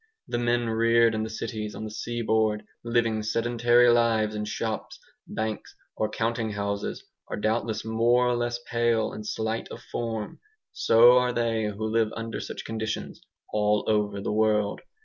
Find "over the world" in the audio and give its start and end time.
13.87-14.81